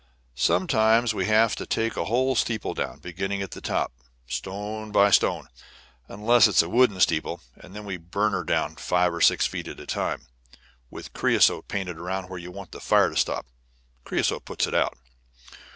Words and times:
Sometimes 0.33 1.13
we 1.13 1.27
have 1.27 1.55
to 1.55 1.67
take 1.67 1.95
a 1.95 2.05
whole 2.05 2.35
steeple 2.35 2.73
down, 2.73 2.97
beginning 3.01 3.43
at 3.43 3.51
the 3.51 3.61
top, 3.61 3.93
stone 4.25 4.91
by 4.91 5.11
stone 5.11 5.47
unless 6.07 6.47
it's 6.47 6.63
a 6.63 6.69
wooden 6.69 6.99
steeple, 6.99 7.39
and 7.55 7.75
then 7.75 7.85
we 7.85 7.97
burn 7.97 8.31
her 8.33 8.43
down 8.43 8.77
five 8.77 9.13
or 9.13 9.21
six 9.21 9.45
feet 9.45 9.67
at 9.67 9.79
a 9.79 9.85
time, 9.85 10.25
with 10.89 11.13
creosote 11.13 11.67
painted 11.67 11.97
around 11.99 12.29
where 12.31 12.39
you 12.39 12.49
want 12.49 12.71
the 12.71 12.79
fire 12.79 13.11
to 13.11 13.15
stop; 13.15 13.45
the 13.45 14.09
creosote 14.09 14.43
puts 14.45 14.65
it 14.65 14.73
out. 14.73 14.97